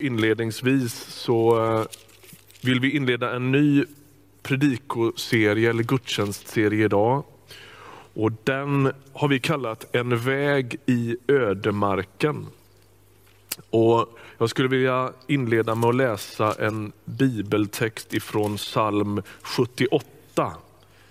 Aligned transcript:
Inledningsvis 0.00 0.94
så 0.94 1.64
eh, 1.64 1.84
vill 2.62 2.80
vi 2.80 2.96
inleda 2.96 3.36
en 3.36 3.52
ny 3.52 3.84
predikoserie 4.42 5.70
eller 5.70 5.82
gudstjänstserie 5.82 6.84
idag. 6.84 7.24
Och 8.14 8.32
den 8.44 8.92
har 9.12 9.28
vi 9.28 9.40
kallat 9.40 9.94
En 9.94 10.18
väg 10.18 10.76
i 10.86 11.16
ödemarken. 11.28 12.46
Och 13.70 14.18
jag 14.38 14.50
skulle 14.50 14.68
vilja 14.68 15.12
inleda 15.26 15.74
med 15.74 15.88
att 15.88 15.96
läsa 15.96 16.54
en 16.58 16.92
bibeltext 17.04 18.14
ifrån 18.14 18.56
psalm 18.56 19.22
78. 19.42 20.52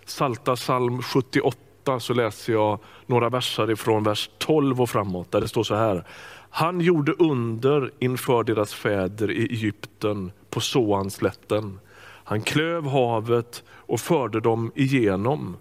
Salta 0.06 0.56
psalm 0.56 1.02
78 1.02 1.69
så 2.00 2.14
läser 2.14 2.54
jag 2.54 2.80
några 3.06 3.30
verser 3.30 3.72
ifrån 3.72 4.04
vers 4.04 4.30
12 4.38 4.82
och 4.82 4.90
framåt 4.90 5.32
där 5.32 5.42
det 5.42 5.48
står 5.48 5.64
så 5.64 5.76
här. 5.76 6.04
Han 6.50 6.82
gjorde 6.82 7.12
under 7.12 7.92
inför 8.00 8.44
deras 8.44 8.74
fäder 8.74 9.32
i 9.32 9.44
Egypten 9.44 10.32
på 10.50 10.60
Soanslätten. 10.60 11.80
Han 12.24 12.42
klöv 12.42 12.88
havet 12.88 13.64
och 13.70 14.00
förde 14.00 14.40
dem 14.40 14.72
igenom. 14.76 15.58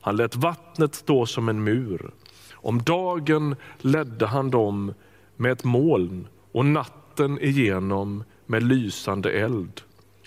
Han 0.00 0.16
lät 0.16 0.36
vattnet 0.36 0.94
stå 0.94 1.26
som 1.26 1.48
en 1.48 1.64
mur. 1.64 2.10
Om 2.52 2.82
dagen 2.82 3.56
ledde 3.78 4.26
han 4.26 4.50
dem 4.50 4.94
med 5.36 5.52
ett 5.52 5.64
moln 5.64 6.26
och 6.52 6.64
natten 6.64 7.38
igenom 7.40 8.24
med 8.46 8.62
lysande 8.62 9.30
eld. 9.30 9.80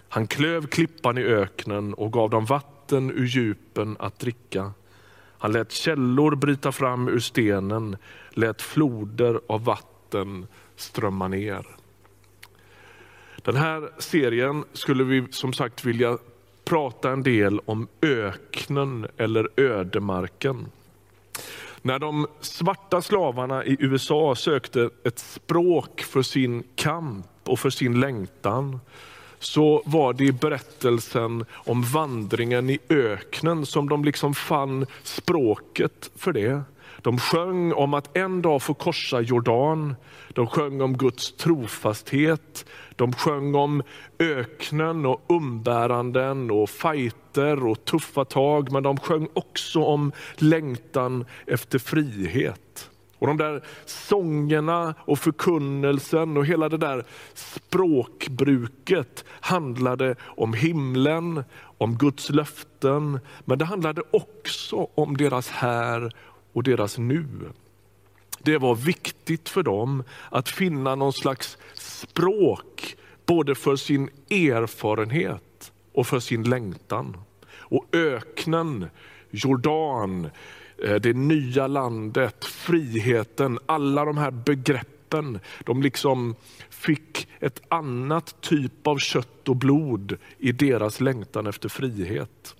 Han 0.09 0.27
klöv 0.27 0.67
klippan 0.67 1.17
i 1.17 1.21
öknen 1.21 1.93
och 1.93 2.13
gav 2.13 2.29
dem 2.29 2.45
vatten 2.45 3.11
ur 3.11 3.25
djupen 3.25 3.95
att 3.99 4.19
dricka. 4.19 4.71
Han 5.43 5.51
lät 5.51 5.71
källor 5.71 6.35
bryta 6.35 6.71
fram 6.71 7.07
ur 7.07 7.19
stenen, 7.19 7.97
lät 8.29 8.61
floder 8.61 9.41
av 9.47 9.63
vatten 9.63 10.47
strömma 10.75 11.27
ner. 11.27 11.65
Den 13.41 13.55
här 13.55 13.89
serien 13.97 14.63
skulle 14.73 15.03
vi 15.03 15.27
som 15.31 15.53
sagt 15.53 15.85
vilja 15.85 16.17
prata 16.65 17.11
en 17.11 17.23
del 17.23 17.59
om 17.65 17.87
öknen 18.01 19.07
eller 19.17 19.49
ödemarken. 19.57 20.65
När 21.81 21.99
de 21.99 22.27
svarta 22.39 23.01
slavarna 23.01 23.65
i 23.65 23.77
USA 23.79 24.35
sökte 24.35 24.89
ett 25.03 25.19
språk 25.19 26.01
för 26.01 26.21
sin 26.21 26.63
kamp 26.75 27.27
och 27.43 27.59
för 27.59 27.69
sin 27.69 27.99
längtan, 27.99 28.79
så 29.43 29.81
var 29.85 30.13
det 30.13 30.23
i 30.23 30.31
berättelsen 30.31 31.45
om 31.53 31.81
vandringen 31.83 32.69
i 32.69 32.79
öknen 32.89 33.65
som 33.65 33.89
de 33.89 34.03
liksom 34.05 34.33
fann 34.33 34.85
språket 35.03 36.11
för 36.15 36.33
det. 36.33 36.61
De 37.01 37.19
sjöng 37.19 37.73
om 37.73 37.93
att 37.93 38.17
en 38.17 38.41
dag 38.41 38.61
få 38.61 38.73
korsa 38.73 39.21
Jordan. 39.21 39.95
De 40.33 40.47
sjöng 40.47 40.81
om 40.81 40.97
Guds 40.97 41.31
trofasthet. 41.31 42.65
De 42.95 43.13
sjöng 43.13 43.55
om 43.55 43.83
öknen 44.19 45.05
och 45.05 45.21
umbäranden 45.27 46.51
och 46.51 46.69
fighter 46.69 47.65
och 47.65 47.85
tuffa 47.85 48.25
tag. 48.25 48.71
Men 48.71 48.83
de 48.83 48.97
sjöng 48.97 49.27
också 49.33 49.83
om 49.83 50.11
längtan 50.35 51.25
efter 51.47 51.79
frihet. 51.79 52.89
Och 53.23 53.27
de 53.27 53.37
där 53.37 53.63
sångerna 53.85 54.95
och 54.99 55.19
förkunnelsen 55.19 56.37
och 56.37 56.45
hela 56.45 56.69
det 56.69 56.77
där 56.77 57.05
språkbruket 57.33 59.25
handlade 59.27 60.15
om 60.21 60.53
himlen, 60.53 61.43
om 61.77 61.97
Guds 61.97 62.29
löften, 62.29 63.19
men 63.45 63.57
det 63.57 63.65
handlade 63.65 64.01
också 64.11 64.87
om 64.95 65.17
deras 65.17 65.49
här 65.49 66.15
och 66.53 66.63
deras 66.63 66.97
nu. 66.97 67.25
Det 68.39 68.57
var 68.57 68.75
viktigt 68.75 69.49
för 69.49 69.63
dem 69.63 70.03
att 70.29 70.49
finna 70.49 70.95
någon 70.95 71.13
slags 71.13 71.57
språk 71.73 72.95
både 73.25 73.55
för 73.55 73.75
sin 73.75 74.09
erfarenhet 74.29 75.71
och 75.93 76.07
för 76.07 76.19
sin 76.19 76.43
längtan. 76.43 77.17
Och 77.51 77.85
öknen, 77.91 78.85
Jordan, 79.29 80.29
Eh, 80.83 80.95
det 80.95 81.13
nya 81.13 81.67
landet, 81.67 82.45
friheten, 82.45 83.59
alla 83.65 84.05
de 84.05 84.17
här 84.17 84.31
begreppen, 84.31 85.39
de 85.65 85.81
liksom 85.81 86.35
fick 86.69 87.27
ett 87.39 87.61
annat 87.69 88.41
typ 88.41 88.87
av 88.87 88.97
kött 88.97 89.49
och 89.49 89.55
blod 89.55 90.17
i 90.37 90.51
deras 90.51 91.01
längtan 91.01 91.47
efter 91.47 91.69
frihet. 91.69 92.55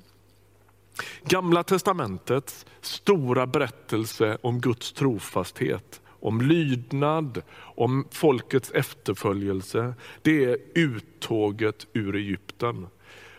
Gamla 1.26 1.64
testamentets 1.64 2.66
stora 2.82 3.48
berättelse 3.48 4.38
om 4.42 4.62
Guds 4.62 4.94
trofasthet, 4.94 6.02
om 6.08 6.42
lydnad, 6.42 7.42
om 7.58 8.08
folkets 8.12 8.72
efterföljelse, 8.72 9.94
det 10.22 10.46
är 10.46 10.58
uttåget 10.76 11.88
ur 11.94 12.16
Egypten. 12.16 12.88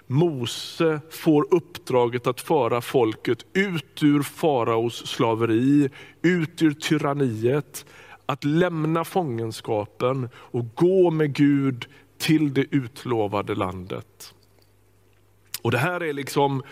Mose 0.06 1.00
får 1.10 1.54
uppdraget 1.54 2.26
att 2.26 2.40
föra 2.40 2.80
folket 2.80 3.46
ut 3.52 4.02
ur 4.02 4.22
faraos 4.22 5.06
slaveri, 5.06 5.90
ut 6.22 6.62
ur 6.62 6.72
tyranniet, 6.72 7.86
att 8.26 8.44
lämna 8.44 9.04
fångenskapen 9.04 10.28
och 10.34 10.74
gå 10.74 11.10
med 11.10 11.34
Gud 11.34 11.86
till 12.18 12.54
det 12.54 12.66
utlovade 12.70 13.54
landet. 13.54 14.34
Och 15.62 15.70
Det 15.70 15.78
här 15.78 16.02
är 16.02 16.12
liksom 16.12 16.62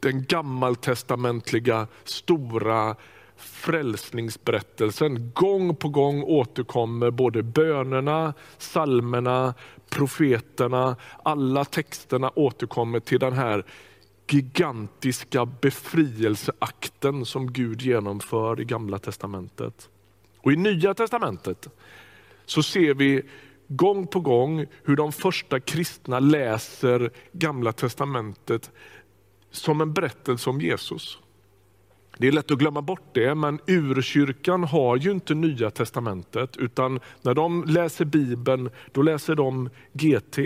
den 0.00 0.24
gammaltestamentliga 0.24 1.86
stora 2.04 2.96
frälsningsberättelsen. 3.42 5.32
Gång 5.34 5.76
på 5.76 5.88
gång 5.88 6.22
återkommer 6.22 7.10
både 7.10 7.42
bönerna, 7.42 8.34
salmerna, 8.58 9.54
profeterna, 9.90 10.96
alla 11.22 11.64
texterna 11.64 12.30
återkommer 12.34 13.00
till 13.00 13.18
den 13.18 13.32
här 13.32 13.64
gigantiska 14.30 15.46
befrielseakten 15.46 17.24
som 17.24 17.52
Gud 17.52 17.82
genomför 17.82 18.60
i 18.60 18.64
gamla 18.64 18.98
testamentet. 18.98 19.88
Och 20.40 20.52
I 20.52 20.56
nya 20.56 20.94
testamentet 20.94 21.68
så 22.46 22.62
ser 22.62 22.94
vi 22.94 23.22
gång 23.68 24.06
på 24.06 24.20
gång 24.20 24.66
hur 24.84 24.96
de 24.96 25.12
första 25.12 25.60
kristna 25.60 26.20
läser 26.20 27.10
gamla 27.32 27.72
testamentet 27.72 28.70
som 29.50 29.80
en 29.80 29.92
berättelse 29.92 30.50
om 30.50 30.60
Jesus. 30.60 31.18
Det 32.22 32.28
är 32.28 32.32
lätt 32.32 32.50
att 32.50 32.58
glömma 32.58 32.82
bort 32.82 33.14
det, 33.14 33.34
men 33.34 33.58
urkyrkan 33.66 34.64
har 34.64 34.96
ju 34.96 35.10
inte 35.10 35.34
nya 35.34 35.70
testamentet, 35.70 36.56
utan 36.56 37.00
när 37.22 37.34
de 37.34 37.64
läser 37.64 38.04
Bibeln, 38.04 38.70
då 38.92 39.02
läser 39.02 39.34
de 39.34 39.70
GT. 39.92 40.38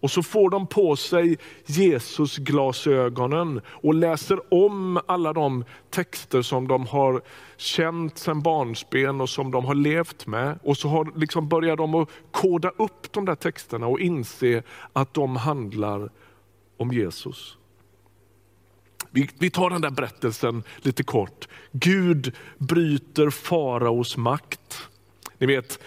Och 0.00 0.10
så 0.10 0.22
får 0.22 0.50
de 0.50 0.66
på 0.66 0.96
sig 0.96 1.38
Jesus 1.66 2.36
glasögonen 2.36 3.60
och 3.66 3.94
läser 3.94 4.54
om 4.54 5.00
alla 5.06 5.32
de 5.32 5.64
texter 5.90 6.42
som 6.42 6.68
de 6.68 6.86
har 6.86 7.22
känt 7.56 8.18
sedan 8.18 8.42
barnsben 8.42 9.20
och 9.20 9.28
som 9.28 9.50
de 9.50 9.64
har 9.64 9.74
levt 9.74 10.26
med. 10.26 10.58
Och 10.62 10.76
så 10.76 10.88
har 10.88 11.12
liksom 11.16 11.48
börjar 11.48 11.76
de 11.76 11.94
att 11.94 12.08
koda 12.30 12.68
upp 12.68 13.12
de 13.12 13.24
där 13.24 13.34
texterna 13.34 13.86
och 13.86 14.00
inse 14.00 14.62
att 14.92 15.14
de 15.14 15.36
handlar 15.36 16.10
om 16.76 16.92
Jesus. 16.92 17.58
Vi, 19.12 19.28
vi 19.38 19.50
tar 19.50 19.70
den 19.70 19.80
där 19.80 19.90
berättelsen 19.90 20.62
lite 20.76 21.02
kort. 21.02 21.48
Gud 21.72 22.32
bryter 22.58 23.30
faraos 23.30 24.16
makt. 24.16 24.88
Ni 25.38 25.46
vet, 25.46 25.78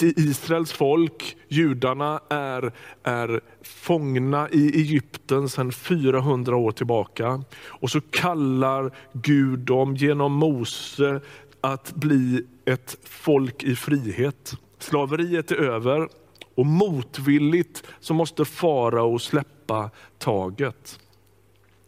Israels 0.00 0.72
folk, 0.72 1.36
judarna, 1.48 2.20
är, 2.30 2.72
är 3.02 3.40
fångna 3.62 4.48
i 4.48 4.80
Egypten 4.80 5.48
sedan 5.48 5.72
400 5.72 6.56
år 6.56 6.72
tillbaka. 6.72 7.44
Och 7.66 7.90
så 7.90 8.00
kallar 8.00 8.90
Gud 9.12 9.58
dem 9.58 9.96
genom 9.96 10.32
Mose 10.32 11.20
att 11.60 11.94
bli 11.94 12.46
ett 12.64 12.96
folk 13.04 13.62
i 13.62 13.76
frihet. 13.76 14.56
Slaveriet 14.78 15.50
är 15.50 15.56
över 15.56 16.08
och 16.54 16.66
motvilligt 16.66 17.82
så 18.00 18.14
måste 18.14 18.44
farao 18.44 19.18
släppa 19.18 19.90
taget. 20.18 20.98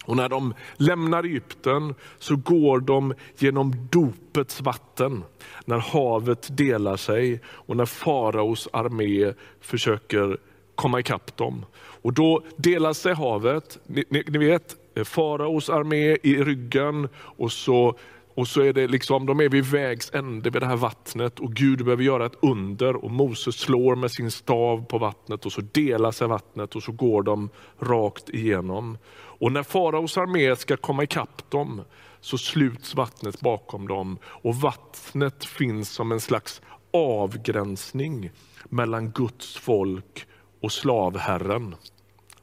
Och 0.06 0.17
när 0.17 0.29
de 0.29 0.55
lämnar 0.76 1.25
Egypten 1.25 1.94
så 2.19 2.37
går 2.37 2.81
de 2.81 3.14
genom 3.38 3.88
dopets 3.91 4.61
vatten. 4.61 5.25
När 5.64 5.79
havet 5.79 6.56
delar 6.56 6.97
sig 6.97 7.41
och 7.47 7.76
när 7.76 7.87
faraos 7.87 8.69
armé 8.73 9.32
försöker 9.61 10.37
komma 10.75 11.00
ikapp 11.00 11.37
dem. 11.37 11.64
Och 11.76 12.12
då 12.12 12.43
delar 12.56 12.93
sig 12.93 13.14
havet, 13.14 13.79
ni, 13.87 14.05
ni, 14.08 14.25
ni 14.26 14.38
vet, 14.38 14.76
faraos 15.05 15.70
armé 15.70 16.17
i 16.23 16.44
ryggen 16.44 17.08
och 17.17 17.53
så 17.53 17.97
och 18.37 18.49
så 18.49 18.61
är 18.61 18.73
det 18.73 18.88
liksom, 18.88 19.26
de 19.26 19.41
är 19.41 19.49
vid 19.49 19.64
vägs 19.64 20.11
ände 20.14 20.50
vid 20.50 20.62
det 20.62 20.67
här 20.67 20.76
vattnet 20.76 21.41
och 21.41 21.53
Gud 21.53 21.85
behöver 21.85 22.03
göra 22.03 22.26
ett 22.26 22.38
under 22.43 22.97
och 23.05 23.11
Moses 23.11 23.55
slår 23.55 23.97
med 23.97 24.11
sin 24.11 24.31
stav 24.31 24.85
på 24.85 24.99
vattnet 24.99 25.47
och 25.47 25.53
så 25.53 25.61
delar 25.61 26.11
sig 26.11 26.29
vattnet 26.29 26.76
och 26.76 26.82
så 26.82 26.93
går 26.93 27.23
de 27.23 27.49
rakt 27.79 28.31
igenom. 28.31 28.99
Och 29.38 29.53
när 29.53 29.62
faraos 29.62 30.19
armé 30.19 30.56
ska 30.56 30.77
komma 30.77 31.03
ikapp 31.03 31.50
dem 31.50 31.83
så 32.21 32.38
sluts 32.38 32.94
vattnet 32.94 33.41
bakom 33.41 33.88
dem 33.88 34.19
och 34.25 34.56
vattnet 34.56 35.44
finns 35.44 35.91
som 35.91 36.12
en 36.12 36.21
slags 36.21 36.62
avgränsning 36.93 38.31
mellan 38.65 39.11
Guds 39.11 39.56
folk 39.56 40.27
och 40.62 40.73
slavherren. 40.73 41.75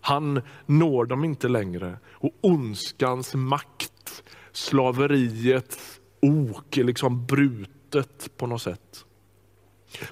Han 0.01 0.42
når 0.66 1.06
dem 1.06 1.24
inte 1.24 1.48
längre 1.48 1.98
och 2.12 2.31
ondskans 2.42 3.36
makt, 3.36 4.24
slaveriets 4.51 6.01
ok 6.22 6.78
är 6.78 6.84
liksom 6.84 7.25
brutet 7.25 8.38
på 8.38 8.48
något 8.48 8.62
sätt. 8.62 9.06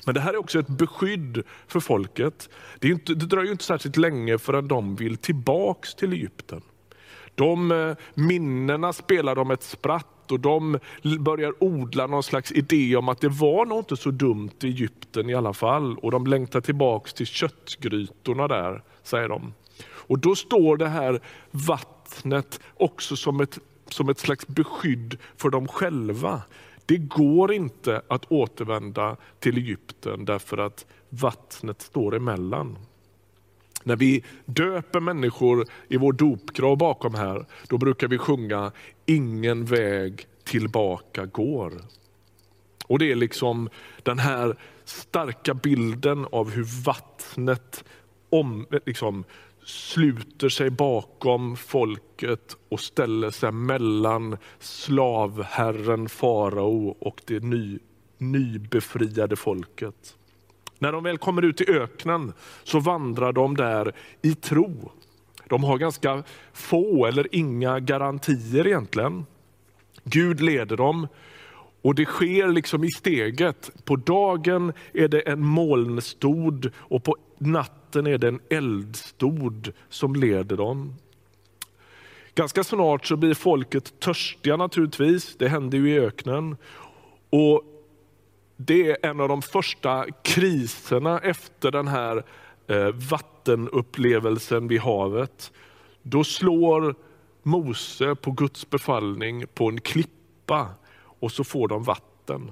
Men 0.06 0.16
det 0.16 0.22
här 0.22 0.34
är 0.34 0.38
också 0.38 0.60
ett 0.60 0.68
beskydd 0.68 1.44
för 1.68 1.80
folket. 1.80 2.50
Det, 2.80 2.88
inte, 2.88 3.14
det 3.14 3.26
dröjer 3.26 3.52
inte 3.52 3.64
särskilt 3.64 3.98
länge 3.98 4.38
förrän 4.38 4.68
de 4.68 4.96
vill 4.96 5.18
tillbaks 5.18 5.96
till 5.96 6.14
Egypten. 6.14 6.62
De 7.42 7.72
eh, 7.72 7.96
minnena 8.14 8.94
spelar 8.94 9.36
de 9.36 9.52
ett 9.52 9.64
spratt 9.64 10.32
och 10.32 10.40
de 10.40 10.80
börjar 11.20 11.54
odla 11.64 12.08
någon 12.08 12.24
slags 12.24 12.52
idé 12.52 12.96
om 12.96 13.10
att 13.10 13.22
det 13.22 13.30
var 13.30 13.66
nog 13.66 13.80
inte 13.80 13.98
så 13.98 14.12
dumt 14.12 14.52
i 14.64 14.68
Egypten 14.68 15.30
i 15.30 15.34
alla 15.34 15.54
fall. 15.54 15.98
Och 15.98 16.12
de 16.12 16.28
längtar 16.28 16.62
tillbaks 16.62 17.14
till 17.14 17.26
köttgrytorna 17.26 18.48
där, 18.48 18.84
säger 19.04 19.30
de. 19.30 19.54
Och 19.84 20.20
då 20.20 20.36
står 20.36 20.78
det 20.78 20.88
här 20.88 21.22
vattnet 21.52 22.60
också 22.78 23.16
som 23.16 23.42
ett, 23.42 23.60
som 23.88 24.10
ett 24.10 24.20
slags 24.20 24.48
beskydd 24.48 25.18
för 25.38 25.50
dem 25.50 25.68
själva. 25.68 26.42
Det 26.86 26.98
går 26.98 27.54
inte 27.54 28.02
att 28.08 28.32
återvända 28.32 29.18
till 29.40 29.58
Egypten 29.58 30.26
därför 30.26 30.58
att 30.58 30.86
vattnet 31.10 31.82
står 31.82 32.16
emellan. 32.16 32.78
När 33.84 33.96
vi 33.96 34.24
döper 34.46 35.00
människor 35.00 35.68
i 35.88 35.98
vår 35.98 36.14
dopgrav 36.14 36.78
bakom 36.78 37.16
här, 37.16 37.46
då 37.70 37.78
brukar 37.78 38.08
vi 38.08 38.18
sjunga 38.18 38.72
Ingen 39.06 39.66
väg 39.66 40.26
tillbaka 40.44 41.26
går. 41.26 41.74
Och 42.88 43.00
Det 43.00 43.12
är 43.12 43.16
liksom 43.16 43.70
den 44.04 44.20
här 44.20 44.56
starka 44.86 45.54
bilden 45.54 46.26
av 46.32 46.52
hur 46.52 46.84
vattnet 46.86 47.84
om, 48.30 48.66
liksom, 48.86 49.24
sluter 49.66 50.50
sig 50.50 50.70
bakom 50.70 51.58
folket 51.58 52.58
och 52.70 52.80
ställer 52.80 53.30
sig 53.30 53.52
mellan 53.52 54.38
slavherren 54.60 56.10
farao 56.10 56.96
och 57.00 57.22
det 57.26 57.44
ny, 57.44 57.80
nybefriade 58.18 59.36
folket. 59.36 60.18
När 60.82 60.92
de 60.92 61.04
väl 61.04 61.18
kommer 61.18 61.42
ut 61.42 61.62
i 61.62 61.72
öknen 61.72 62.34
så 62.64 62.80
vandrar 62.80 63.34
de 63.34 63.58
där 63.58 63.94
i 64.22 64.36
tro. 64.36 64.92
De 65.48 65.64
har 65.64 65.78
ganska 65.78 66.24
få 66.54 67.06
eller 67.06 67.36
inga 67.36 67.80
garantier 67.80 68.68
egentligen. 68.68 69.26
Gud 70.04 70.42
leder 70.42 70.78
dem 70.78 71.08
och 71.82 71.96
det 71.96 72.06
sker 72.06 72.48
liksom 72.48 72.84
i 72.84 72.92
steget. 72.92 73.72
På 73.86 73.96
dagen 73.96 74.74
är 74.94 75.08
det 75.08 75.20
en 75.20 75.46
molnstod 75.46 76.72
och 76.78 77.04
på 77.04 77.18
natten 77.38 78.08
är 78.08 78.18
det 78.18 78.28
en 78.28 78.40
eldstod 78.50 79.74
som 79.90 80.16
leder 80.16 80.58
dem. 80.58 80.96
Ganska 82.36 82.64
snart 82.64 83.06
så 83.06 83.16
blir 83.16 83.34
folket 83.34 84.00
törstiga 84.00 84.58
naturligtvis. 84.58 85.36
Det 85.38 85.48
händer 85.48 85.78
ju 85.78 85.90
i 85.90 86.00
öknen. 86.00 86.58
Och 87.30 87.64
det 88.66 88.92
är 88.92 89.10
en 89.10 89.20
av 89.20 89.28
de 89.28 89.42
första 89.42 90.06
kriserna 90.24 91.20
efter 91.20 91.72
den 91.72 91.88
här 91.88 92.24
eh, 92.68 92.88
vattenupplevelsen 92.88 94.68
vid 94.68 94.82
havet. 94.82 95.52
Då 96.02 96.24
slår 96.24 96.96
Mose 97.44 98.16
på 98.16 98.32
Guds 98.32 98.70
befallning 98.70 99.44
på 99.54 99.70
en 99.70 99.82
klippa 99.82 100.68
och 101.20 101.32
så 101.32 101.44
får 101.44 101.68
de 101.68 101.84
vatten. 101.84 102.52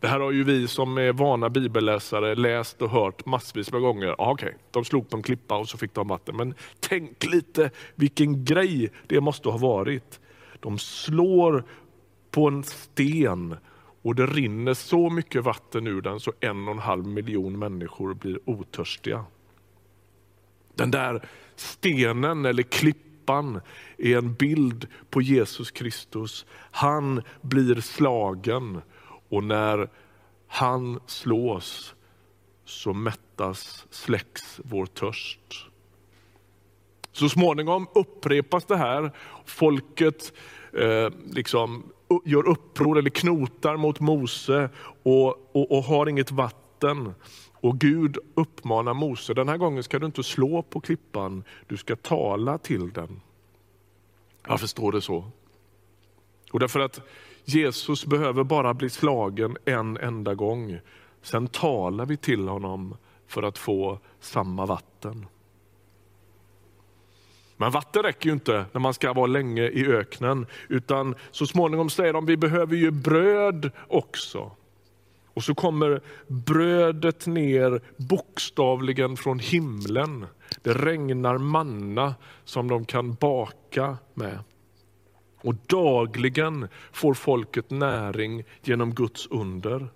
Det 0.00 0.08
här 0.08 0.20
har 0.20 0.30
ju 0.30 0.44
vi 0.44 0.68
som 0.68 0.98
är 0.98 1.12
vana 1.12 1.50
bibelläsare 1.50 2.34
läst 2.34 2.82
och 2.82 2.90
hört 2.90 3.26
massvis 3.26 3.72
med 3.72 3.80
gånger. 3.80 4.14
Ah, 4.18 4.32
okay, 4.32 4.52
de 4.70 4.84
slog 4.84 5.10
på 5.10 5.16
en 5.16 5.22
klippa 5.22 5.56
och 5.56 5.68
så 5.68 5.78
fick 5.78 5.94
de 5.94 6.08
vatten. 6.08 6.36
Men 6.36 6.54
tänk 6.80 7.24
lite 7.24 7.70
vilken 7.94 8.44
grej 8.44 8.90
det 9.06 9.20
måste 9.20 9.48
ha 9.48 9.58
varit. 9.58 10.20
De 10.60 10.78
slår 10.78 11.64
på 12.30 12.48
en 12.48 12.64
sten 12.64 13.56
och 14.04 14.14
det 14.14 14.26
rinner 14.26 14.74
så 14.74 15.10
mycket 15.10 15.44
vatten 15.44 15.86
ur 15.86 16.00
den 16.00 16.20
så 16.20 16.32
en 16.40 16.68
och 16.68 16.74
en 16.74 16.78
halv 16.78 17.06
miljon 17.06 17.58
människor 17.58 18.14
blir 18.14 18.38
otörstiga. 18.44 19.24
Den 20.74 20.90
där 20.90 21.28
stenen 21.56 22.44
eller 22.44 22.62
klippan 22.62 23.60
är 23.98 24.16
en 24.16 24.34
bild 24.34 24.86
på 25.10 25.22
Jesus 25.22 25.70
Kristus. 25.70 26.46
Han 26.70 27.22
blir 27.40 27.80
slagen 27.80 28.80
och 29.28 29.44
när 29.44 29.88
han 30.46 31.00
slås 31.06 31.94
så 32.64 32.92
mättas, 32.92 33.86
släcks 33.90 34.60
vår 34.64 34.86
törst. 34.86 35.66
Så 37.12 37.28
småningom 37.28 37.86
upprepas 37.94 38.64
det 38.64 38.76
här. 38.76 39.12
Folket 39.44 40.32
eh, 40.72 41.10
liksom 41.32 41.92
gör 42.24 42.48
uppror 42.48 42.98
eller 42.98 43.10
knotar 43.10 43.76
mot 43.76 44.00
Mose 44.00 44.68
och, 45.02 45.28
och, 45.56 45.76
och 45.76 45.82
har 45.84 46.08
inget 46.08 46.30
vatten. 46.30 47.14
Och 47.52 47.78
Gud 47.78 48.18
uppmanar 48.34 48.94
Mose, 48.94 49.34
den 49.34 49.48
här 49.48 49.56
gången 49.56 49.82
ska 49.82 49.98
du 49.98 50.06
inte 50.06 50.22
slå 50.22 50.62
på 50.62 50.80
klippan, 50.80 51.44
du 51.66 51.76
ska 51.76 51.96
tala 51.96 52.58
till 52.58 52.92
den. 52.92 53.20
Varför 54.48 54.66
står 54.66 54.92
det 54.92 55.00
så. 55.00 55.24
Och 56.52 56.60
därför 56.60 56.80
att 56.80 57.00
Jesus 57.44 58.06
behöver 58.06 58.44
bara 58.44 58.74
bli 58.74 58.90
slagen 58.90 59.56
en 59.64 59.96
enda 59.96 60.34
gång. 60.34 60.78
Sen 61.22 61.48
talar 61.48 62.06
vi 62.06 62.16
till 62.16 62.48
honom 62.48 62.96
för 63.26 63.42
att 63.42 63.58
få 63.58 63.98
samma 64.20 64.66
vatten. 64.66 65.26
Men 67.56 67.70
vatten 67.70 68.02
räcker 68.02 68.26
ju 68.26 68.32
inte 68.32 68.64
när 68.72 68.80
man 68.80 68.94
ska 68.94 69.12
vara 69.12 69.26
länge 69.26 69.62
i 69.62 69.86
öknen, 69.86 70.46
utan 70.68 71.14
så 71.30 71.46
småningom 71.46 71.90
säger 71.90 72.12
de 72.12 72.26
vi 72.26 72.36
behöver 72.36 72.76
ju 72.76 72.90
bröd 72.90 73.70
också. 73.88 74.50
Och 75.34 75.44
så 75.44 75.54
kommer 75.54 76.00
brödet 76.26 77.26
ner 77.26 77.80
bokstavligen 77.96 79.16
från 79.16 79.38
himlen. 79.38 80.26
Det 80.62 80.72
regnar 80.72 81.38
manna 81.38 82.14
som 82.44 82.68
de 82.68 82.84
kan 82.84 83.14
baka 83.14 83.98
med. 84.14 84.38
Och 85.40 85.54
dagligen 85.66 86.68
får 86.92 87.14
folket 87.14 87.70
näring 87.70 88.44
genom 88.62 88.94
Guds 88.94 89.26
under. 89.26 89.88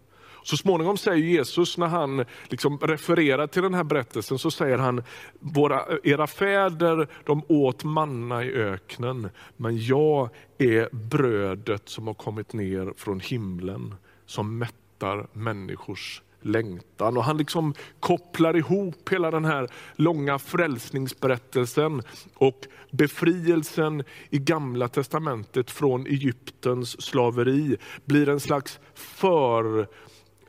Så 0.49 0.57
småningom 0.57 0.97
säger 0.97 1.25
Jesus, 1.25 1.79
när 1.79 1.87
han 1.87 2.25
liksom 2.45 2.79
refererar 2.79 3.47
till 3.47 3.63
den 3.63 3.75
här 3.75 3.85
berättelsen, 3.85 4.39
så 4.39 4.51
säger 4.51 4.79
han, 4.79 5.03
Våra, 5.39 5.85
era 6.05 6.27
fäder 6.27 7.09
de 7.25 7.43
åt 7.49 7.85
manna 7.85 8.45
i 8.45 8.53
öknen, 8.53 9.31
men 9.57 9.85
jag 9.85 10.29
är 10.59 10.89
brödet 10.93 11.89
som 11.89 12.07
har 12.07 12.15
kommit 12.15 12.53
ner 12.53 12.93
från 12.97 13.21
himlen, 13.21 13.95
som 14.27 14.59
mättar 14.59 15.27
människors 15.33 16.23
längtan. 16.41 17.17
Och 17.17 17.25
han 17.25 17.37
liksom 17.37 17.75
kopplar 18.01 18.57
ihop 18.57 19.09
hela 19.11 19.31
den 19.31 19.45
här 19.45 19.69
långa 19.97 20.39
frälsningsberättelsen 20.39 22.03
och 22.35 22.67
befrielsen 22.91 24.05
i 24.31 24.39
gamla 24.39 24.89
testamentet 24.89 25.71
från 25.71 26.07
Egyptens 26.07 27.03
slaveri 27.03 27.77
blir 28.05 28.29
en 28.29 28.41
slags 28.41 28.81
för 28.95 29.89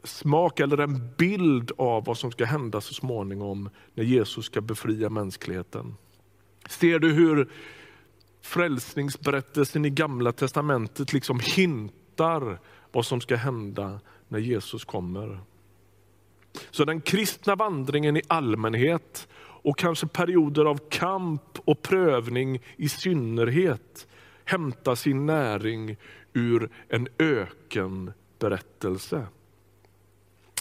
smak 0.04 0.60
eller 0.60 0.78
en 0.78 1.10
bild 1.18 1.72
av 1.78 2.06
vad 2.06 2.18
som 2.18 2.32
ska 2.32 2.46
hända 2.46 2.82
så 2.82 2.94
småningom 2.94 3.70
när 3.94 4.04
Jesus 4.04 4.46
ska 4.46 4.62
befria 4.62 5.10
mänskligheten. 5.10 5.96
Ser 6.70 7.00
du 7.00 7.14
hur 7.14 7.50
frälsningsberättelsen 8.42 9.86
i 9.86 9.90
gamla 9.90 10.32
testamentet 10.32 11.14
liksom 11.14 11.40
hintar 11.40 12.60
vad 12.92 13.06
som 13.06 13.22
ska 13.22 13.36
hända 13.36 14.00
när 14.28 14.40
Jesus 14.40 14.86
kommer. 14.86 15.40
Så 16.72 16.86
den 16.86 17.02
kristna 17.02 17.56
vandringen 17.56 18.18
i 18.18 18.22
allmänhet 18.28 19.28
och 19.62 19.78
kanske 19.78 20.08
perioder 20.08 20.66
av 20.66 20.80
kamp 20.90 21.60
och 21.66 21.82
prövning 21.82 22.62
i 22.78 22.90
synnerhet 22.90 24.08
hämtar 24.46 24.96
sin 24.96 25.26
näring 25.26 25.98
ur 26.34 26.70
en 26.88 27.08
ökenberättelse. 27.20 29.28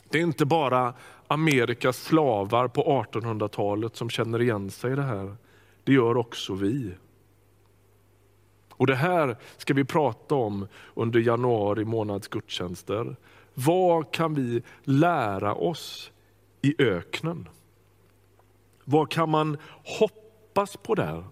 Det 0.08 0.18
är 0.18 0.22
inte 0.22 0.46
bara 0.46 0.94
Amerikas 1.26 1.96
slavar 1.96 2.68
på 2.68 3.04
1800-talet 3.12 3.96
som 3.96 4.10
känner 4.10 4.42
igen 4.42 4.70
sig 4.70 4.92
i 4.92 4.96
det 4.96 5.02
här. 5.02 5.36
Det 5.84 5.92
gör 5.92 6.16
också 6.16 6.54
vi. 6.54 6.94
Och 8.70 8.86
Det 8.86 8.94
här 8.94 9.36
ska 9.56 9.74
vi 9.74 9.84
prata 9.84 10.34
om 10.34 10.68
under 10.94 11.20
januari 11.20 11.84
månads 11.84 12.28
gudstjänster. 12.28 13.16
Vad 13.54 14.12
kan 14.12 14.34
vi 14.34 14.62
lära 14.84 15.54
oss 15.54 16.10
i 16.62 16.74
öknen? 16.78 17.48
Vad 18.84 19.10
kan 19.10 19.30
man 19.30 19.58
hoppas 19.98 20.76
på 20.76 20.94
där? 20.94 21.24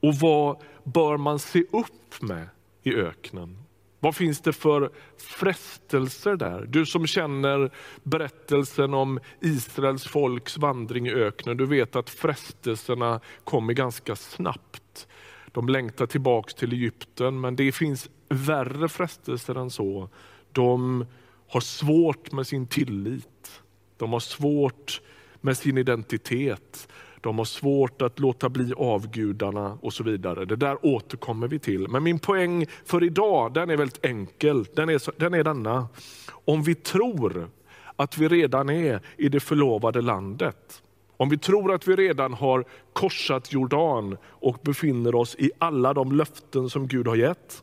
Och 0.00 0.14
vad 0.14 0.62
bör 0.84 1.16
man 1.16 1.38
se 1.38 1.64
upp 1.72 2.22
med 2.22 2.48
i 2.82 2.94
öknen? 2.94 3.65
Vad 4.06 4.16
finns 4.16 4.40
det 4.40 4.52
för 4.52 4.90
frestelser 5.16 6.36
där? 6.36 6.66
Du 6.68 6.86
som 6.86 7.06
känner 7.06 7.70
berättelsen 8.02 8.94
om 8.94 9.20
Israels 9.40 10.04
folks 10.06 10.58
vandring 10.58 11.06
i 11.06 11.12
öknen, 11.12 11.56
du 11.56 11.66
vet 11.66 11.96
att 11.96 12.10
frestelserna 12.10 13.20
kommer 13.44 13.72
ganska 13.72 14.16
snabbt. 14.16 15.08
De 15.52 15.68
längtar 15.68 16.06
tillbaks 16.06 16.54
till 16.54 16.72
Egypten, 16.72 17.40
men 17.40 17.56
det 17.56 17.72
finns 17.72 18.10
värre 18.28 18.88
frestelser 18.88 19.54
än 19.54 19.70
så. 19.70 20.08
De 20.52 21.06
har 21.48 21.60
svårt 21.60 22.32
med 22.32 22.46
sin 22.46 22.66
tillit. 22.66 23.62
De 23.96 24.12
har 24.12 24.20
svårt 24.20 25.00
med 25.40 25.56
sin 25.56 25.78
identitet. 25.78 26.88
De 27.26 27.38
har 27.38 27.44
svårt 27.44 28.02
att 28.02 28.18
låta 28.18 28.48
bli 28.48 28.72
avgudarna 28.76 29.78
och 29.80 29.92
så 29.92 30.04
vidare. 30.04 30.44
Det 30.44 30.56
där 30.56 30.86
återkommer 30.86 31.48
vi 31.48 31.58
till. 31.58 31.88
Men 31.88 32.02
min 32.02 32.18
poäng 32.18 32.66
för 32.84 33.04
idag 33.04 33.52
den 33.54 33.70
är 33.70 33.76
väldigt 33.76 34.04
enkel. 34.04 34.64
Den 34.74 34.88
är, 34.88 35.20
den 35.20 35.34
är 35.34 35.44
denna. 35.44 35.88
Om 36.28 36.62
vi 36.62 36.74
tror 36.74 37.48
att 37.96 38.18
vi 38.18 38.28
redan 38.28 38.70
är 38.70 39.00
i 39.16 39.28
det 39.28 39.40
förlovade 39.40 40.00
landet, 40.02 40.82
om 41.16 41.28
vi 41.28 41.38
tror 41.38 41.74
att 41.74 41.88
vi 41.88 41.96
redan 41.96 42.32
har 42.34 42.64
korsat 42.92 43.52
Jordan 43.52 44.16
och 44.24 44.58
befinner 44.62 45.14
oss 45.14 45.36
i 45.38 45.50
alla 45.58 45.94
de 45.94 46.12
löften 46.12 46.70
som 46.70 46.88
Gud 46.88 47.06
har 47.06 47.16
gett. 47.16 47.62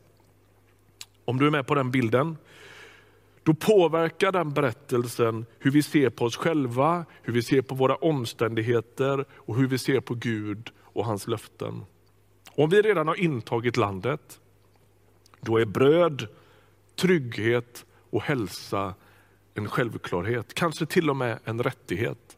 Om 1.26 1.38
du 1.40 1.48
är 1.48 1.52
med 1.52 1.68
på 1.68 1.76
den 1.76 1.92
bilden, 1.92 2.38
då 3.44 3.54
påverkar 3.54 4.32
den 4.32 4.54
berättelsen 4.54 5.46
hur 5.60 5.72
vi 5.72 5.84
ser 5.84 6.10
på 6.10 6.26
oss 6.26 6.38
själva, 6.38 7.06
hur 7.22 7.34
vi 7.34 7.42
ser 7.42 7.62
på 7.62 7.76
våra 7.76 7.96
omständigheter 7.96 9.26
och 9.32 9.56
hur 9.56 9.68
vi 9.68 9.78
ser 9.78 10.00
på 10.00 10.14
Gud 10.14 10.72
och 10.80 11.06
hans 11.06 11.28
löften. 11.28 11.86
Om 12.56 12.70
vi 12.70 12.82
redan 12.82 13.08
har 13.08 13.16
intagit 13.16 13.78
landet, 13.78 14.40
då 15.42 15.58
är 15.58 15.66
bröd, 15.66 16.28
trygghet 16.96 17.86
och 18.10 18.22
hälsa 18.22 18.94
en 19.54 19.68
självklarhet, 19.68 20.54
kanske 20.54 20.86
till 20.86 21.10
och 21.10 21.16
med 21.16 21.40
en 21.44 21.64
rättighet. 21.64 22.38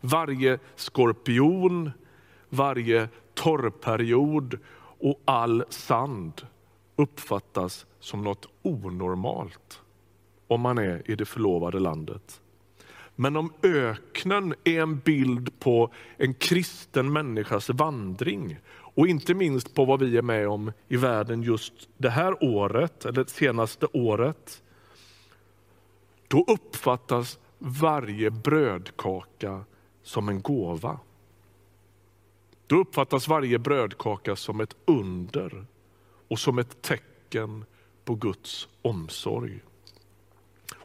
Varje 0.00 0.58
skorpion, 0.76 1.90
varje 2.48 3.08
torrperiod 3.34 4.58
och 4.98 5.20
all 5.24 5.64
sand 5.68 6.46
uppfattas 6.96 7.86
som 8.00 8.24
något 8.24 8.46
onormalt 8.62 9.82
om 10.46 10.60
man 10.60 10.78
är 10.78 11.10
i 11.10 11.14
det 11.14 11.24
förlovade 11.24 11.78
landet. 11.78 12.40
Men 13.14 13.36
om 13.36 13.52
öknen 13.62 14.54
är 14.64 14.80
en 14.80 14.98
bild 14.98 15.58
på 15.58 15.92
en 16.16 16.34
kristen 16.34 17.12
människas 17.12 17.70
vandring 17.70 18.58
och 18.96 19.08
inte 19.08 19.34
minst 19.34 19.74
på 19.74 19.84
vad 19.84 20.00
vi 20.00 20.16
är 20.16 20.22
med 20.22 20.48
om 20.48 20.72
i 20.88 20.96
världen 20.96 21.42
just 21.42 21.88
det 21.96 22.10
här 22.10 22.44
året, 22.44 23.04
eller 23.04 23.24
det 23.24 23.30
senaste 23.30 23.86
året, 23.92 24.62
då 26.28 26.44
uppfattas 26.48 27.38
varje 27.58 28.30
brödkaka 28.30 29.64
som 30.02 30.28
en 30.28 30.42
gåva. 30.42 30.98
Då 32.66 32.76
uppfattas 32.76 33.28
varje 33.28 33.58
brödkaka 33.58 34.36
som 34.36 34.60
ett 34.60 34.76
under 34.84 35.66
och 36.28 36.38
som 36.38 36.58
ett 36.58 36.82
tecken 36.82 37.64
på 38.04 38.14
Guds 38.14 38.68
omsorg. 38.82 39.60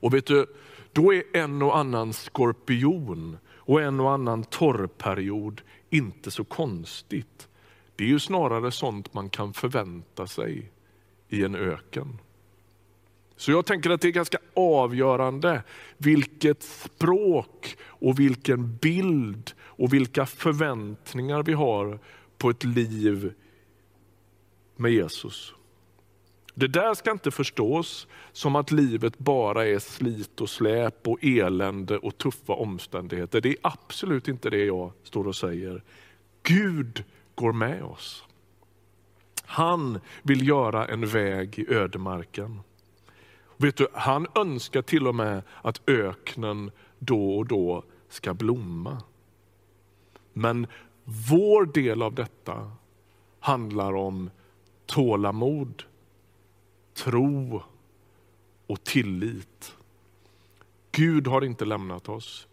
Och 0.02 0.14
vet 0.14 0.26
du, 0.26 0.46
då 0.92 1.14
är 1.14 1.24
en 1.34 1.62
och 1.62 1.78
annan 1.78 2.14
skorpion 2.14 3.38
och 3.56 3.82
en 3.82 4.00
och 4.00 4.12
annan 4.12 4.44
torrperiod 4.44 5.62
inte 5.90 6.32
så 6.32 6.44
konstigt. 6.44 7.48
Det 7.96 8.04
är 8.04 8.08
ju 8.08 8.20
snarare 8.20 8.72
sånt 8.72 9.14
man 9.14 9.30
kan 9.30 9.54
förvänta 9.54 10.28
sig 10.28 10.72
i 11.30 11.44
en 11.44 11.56
öken. 11.56 12.18
Så 13.36 13.52
jag 13.52 13.66
tänker 13.66 13.90
att 13.90 14.02
det 14.02 14.08
är 14.08 14.12
ganska 14.12 14.38
avgörande 14.54 15.64
vilket 15.98 16.64
språk 16.64 17.78
och 17.82 18.20
vilken 18.20 18.78
bild 18.78 19.52
och 19.62 19.94
vilka 19.94 20.26
förväntningar 20.26 21.44
vi 21.44 21.54
har 21.54 22.00
på 22.38 22.50
ett 22.50 22.64
liv 22.64 23.34
med 24.76 24.92
Jesus. 24.92 25.54
Det 26.62 26.68
där 26.68 26.94
ska 26.94 27.12
inte 27.12 27.32
förstås 27.32 28.08
som 28.32 28.56
att 28.56 28.72
livet 28.72 29.18
bara 29.18 29.68
är 29.68 29.80
slit 29.80 30.42
och 30.42 30.50
släp 30.50 31.08
och 31.08 31.18
elände 31.22 31.98
och 31.98 32.18
tuffa 32.18 32.54
omständigheter. 32.54 33.42
Det 33.42 33.50
är 33.50 33.58
absolut 33.62 34.28
inte 34.28 34.50
det 34.50 34.66
jag 34.66 34.92
står 35.04 35.28
och 35.28 35.36
säger. 35.36 35.84
Gud 36.44 37.04
går 37.36 37.54
med 37.54 37.84
oss. 37.84 38.26
Han 39.46 40.00
vill 40.22 40.48
göra 40.48 40.88
en 40.88 41.08
väg 41.08 41.60
i 41.60 41.74
ödemarken. 41.74 42.60
Vet 43.58 43.78
du, 43.78 43.88
han 43.94 44.28
önskar 44.36 44.82
till 44.82 45.08
och 45.08 45.16
med 45.16 45.42
att 45.62 45.90
öknen 45.90 46.72
då 47.00 47.38
och 47.38 47.46
då 47.46 47.84
ska 48.10 48.34
blomma. 48.34 48.98
Men 50.34 50.68
vår 51.04 51.66
del 51.66 52.02
av 52.02 52.16
detta 52.16 52.72
handlar 53.40 53.94
om 53.94 54.30
tålamod, 54.86 55.84
tro 57.04 57.62
och 58.68 58.84
tillit. 58.84 59.76
Gud 60.92 61.28
har 61.28 61.44
inte 61.44 61.66
lämnat 61.66 62.10
oss. 62.10 62.48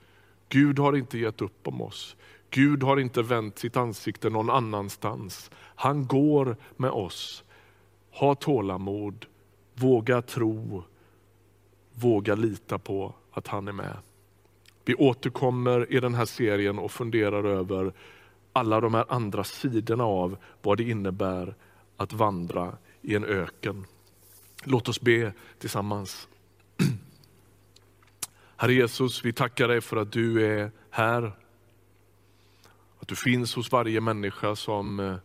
Gud 0.49 0.79
har 0.79 0.97
inte 0.97 1.19
gett 1.19 1.41
upp 1.41 1.69
om 1.69 1.81
oss. 1.81 2.17
Gud 2.51 2.83
har 2.83 2.97
inte 2.97 3.23
vänt 3.23 3.59
sitt 3.59 3.77
ansikte 3.77 4.31
någon 4.31 4.51
annanstans. 4.51 5.51
Han 5.55 6.07
går 6.07 6.57
med 6.77 6.91
oss. 6.91 7.45
Ha 8.11 8.35
tålamod, 8.35 9.27
våga 9.75 10.23
tro, 10.23 10.83
våga 11.95 12.35
lita 12.35 12.79
på 12.79 13.15
att 13.33 13.49
han 13.49 13.69
är 13.69 13.73
med. 13.73 13.97
Vi 14.85 14.95
återkommer 14.95 15.93
i 15.93 16.01
den 16.01 16.15
här 16.15 16.25
serien 16.25 16.79
och 16.79 16.91
funderar 16.91 17.45
över 17.45 17.93
alla 18.53 18.81
de 18.81 18.95
här 18.95 19.05
andra 19.09 19.45
sidorna 19.45 20.05
av 20.05 20.37
vad 20.63 20.79
det 20.79 20.85
innebär 20.85 21.55
att 21.97 22.13
vandra 22.13 22.77
i 23.03 23.15
en 23.15 23.25
öken. 23.25 23.87
Låt 24.65 24.89
oss 24.89 25.01
be 25.01 25.33
tillsammans. 25.59 26.29
Herre 28.57 28.75
Jesus, 28.75 29.25
vi 29.25 29.33
tackar 29.33 29.69
dig 29.69 29.81
för 29.81 29.97
att 29.97 30.13
du 30.13 30.47
är 30.47 30.71
här. 30.91 31.33
Att 32.99 33.09
du 33.09 33.17
finns 33.17 33.55
hos 33.55 33.73
varje 33.73 34.01
människa 34.01 34.57
som 34.57 35.01
eh, 35.01 35.17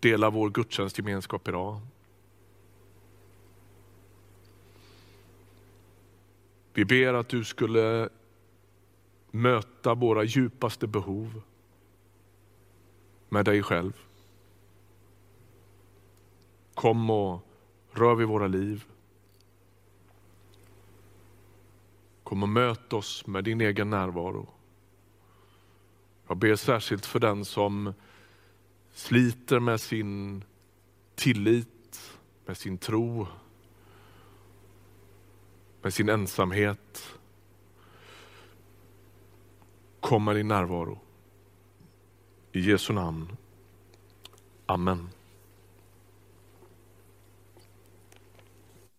delar 0.00 0.30
vår 0.30 0.50
gudstjänstgemenskap 0.50 1.48
idag. 1.48 1.80
Vi 6.72 6.84
ber 6.84 7.14
att 7.14 7.28
du 7.28 7.44
skulle 7.44 8.08
möta 9.30 9.94
våra 9.94 10.24
djupaste 10.24 10.86
behov 10.86 11.42
med 13.28 13.44
dig 13.44 13.62
själv. 13.62 13.92
Kom 16.74 17.10
och 17.10 17.47
rör 17.92 18.14
vid 18.14 18.26
våra 18.26 18.46
liv. 18.46 18.84
Kom 22.22 22.42
och 22.42 22.48
möt 22.48 22.92
oss 22.92 23.26
med 23.26 23.44
din 23.44 23.60
egen 23.60 23.90
närvaro. 23.90 24.48
Jag 26.28 26.36
ber 26.36 26.56
särskilt 26.56 27.06
för 27.06 27.20
den 27.20 27.44
som 27.44 27.94
sliter 28.92 29.60
med 29.60 29.80
sin 29.80 30.44
tillit, 31.14 32.18
med 32.46 32.56
sin 32.56 32.78
tro, 32.78 33.26
med 35.82 35.94
sin 35.94 36.08
ensamhet. 36.08 37.16
Kom 40.00 40.24
med 40.24 40.36
din 40.36 40.48
närvaro. 40.48 40.98
I 42.52 42.60
Jesu 42.60 42.92
namn. 42.92 43.36
Amen. 44.66 45.08